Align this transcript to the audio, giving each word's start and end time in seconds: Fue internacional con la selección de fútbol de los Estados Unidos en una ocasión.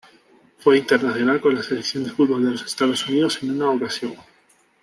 Fue 0.57 0.79
internacional 0.79 1.39
con 1.39 1.53
la 1.53 1.61
selección 1.61 2.03
de 2.03 2.09
fútbol 2.09 2.43
de 2.43 2.49
los 2.49 2.63
Estados 2.65 3.07
Unidos 3.07 3.37
en 3.43 3.51
una 3.51 3.69
ocasión. 3.69 4.15